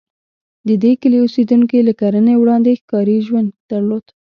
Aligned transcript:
د 0.67 0.69
دې 0.83 0.91
کلي 1.01 1.17
اوسېدونکي 1.21 1.77
له 1.87 1.93
کرنې 2.01 2.33
وړاندې 2.37 2.77
ښکاري 2.79 3.17
ژوند 3.27 3.49
درلود. 3.71 4.05